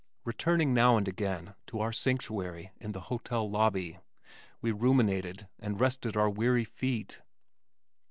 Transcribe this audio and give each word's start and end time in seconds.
Returning 0.25 0.73
now 0.73 0.97
and 0.97 1.07
again 1.07 1.53
to 1.67 1.79
our 1.79 1.93
sanctuary 1.93 2.71
in 2.79 2.91
the 2.91 3.01
hotel 3.01 3.47
lobby 3.47 3.99
we 4.59 4.71
ruminated 4.71 5.47
and 5.59 5.79
rested 5.79 6.17
our 6.17 6.27
weary 6.27 6.63
feet. 6.63 7.21